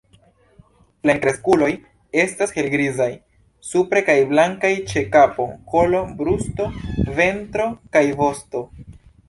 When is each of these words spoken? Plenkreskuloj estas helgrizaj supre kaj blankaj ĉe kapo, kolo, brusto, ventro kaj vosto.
Plenkreskuloj 1.07 1.67
estas 2.23 2.53
helgrizaj 2.55 3.07
supre 3.73 4.03
kaj 4.09 4.17
blankaj 4.33 4.73
ĉe 4.95 5.05
kapo, 5.19 5.47
kolo, 5.75 6.03
brusto, 6.23 6.71
ventro 7.23 7.73
kaj 7.97 8.07
vosto. 8.25 8.67